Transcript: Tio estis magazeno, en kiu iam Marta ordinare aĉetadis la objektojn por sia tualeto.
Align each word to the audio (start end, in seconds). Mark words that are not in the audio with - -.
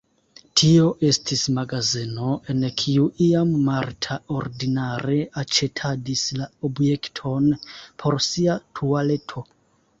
Tio 0.59 0.85
estis 1.09 1.43
magazeno, 1.57 2.29
en 2.53 2.63
kiu 2.83 3.05
iam 3.27 3.53
Marta 3.69 4.19
ordinare 4.39 5.21
aĉetadis 5.45 6.27
la 6.41 6.51
objektojn 6.73 7.49
por 8.03 8.23
sia 8.33 8.61
tualeto. 8.81 9.49